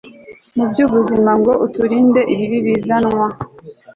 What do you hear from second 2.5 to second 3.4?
bizanwa